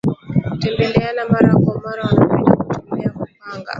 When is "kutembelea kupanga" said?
2.55-3.69